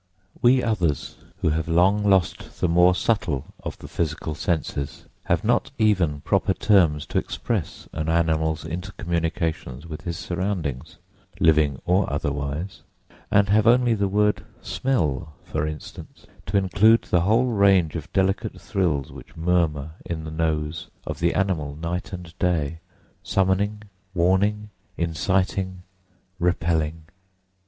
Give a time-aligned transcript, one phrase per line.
[0.41, 5.69] We others, who have long lost the more subtle of the physical senses, have not
[5.77, 10.97] even proper terms to express an animal's inter communications with his surroundings,
[11.39, 12.81] living or otherwise,
[13.29, 18.59] and have only the word "smell," for instance, to include the whole range of delicate
[18.59, 22.79] thrills which murmur in the nose of the animal night and day,
[23.21, 23.83] summoning,
[24.15, 25.83] warning, inciting,
[26.39, 27.03] repelling.